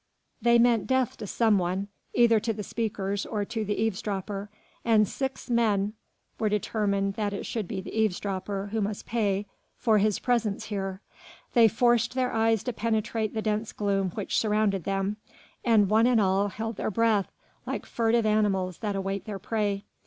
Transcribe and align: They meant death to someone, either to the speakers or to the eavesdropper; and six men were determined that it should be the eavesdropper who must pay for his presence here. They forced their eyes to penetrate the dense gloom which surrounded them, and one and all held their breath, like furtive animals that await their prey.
They 0.41 0.57
meant 0.57 0.87
death 0.87 1.15
to 1.17 1.27
someone, 1.27 1.87
either 2.15 2.39
to 2.39 2.53
the 2.53 2.63
speakers 2.63 3.23
or 3.23 3.45
to 3.45 3.63
the 3.63 3.79
eavesdropper; 3.79 4.49
and 4.83 5.07
six 5.07 5.47
men 5.47 5.93
were 6.39 6.49
determined 6.49 7.13
that 7.13 7.33
it 7.33 7.45
should 7.45 7.67
be 7.67 7.81
the 7.81 7.93
eavesdropper 7.95 8.69
who 8.71 8.81
must 8.81 9.05
pay 9.05 9.45
for 9.77 9.99
his 9.99 10.17
presence 10.17 10.65
here. 10.65 11.01
They 11.53 11.67
forced 11.67 12.15
their 12.15 12.33
eyes 12.33 12.63
to 12.63 12.73
penetrate 12.73 13.35
the 13.35 13.43
dense 13.43 13.73
gloom 13.73 14.09
which 14.15 14.39
surrounded 14.39 14.85
them, 14.85 15.17
and 15.63 15.87
one 15.87 16.07
and 16.07 16.19
all 16.19 16.47
held 16.47 16.77
their 16.77 16.89
breath, 16.89 17.31
like 17.67 17.85
furtive 17.85 18.25
animals 18.25 18.79
that 18.79 18.95
await 18.95 19.25
their 19.25 19.37
prey. 19.37 19.85